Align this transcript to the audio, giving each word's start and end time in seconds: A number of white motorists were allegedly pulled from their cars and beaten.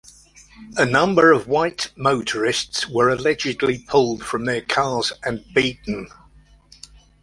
A 0.77 0.83
number 0.83 1.31
of 1.31 1.47
white 1.47 1.91
motorists 1.95 2.87
were 2.89 3.11
allegedly 3.11 3.77
pulled 3.77 4.23
from 4.25 4.45
their 4.45 4.61
cars 4.61 5.13
and 5.23 5.45
beaten. 5.53 6.07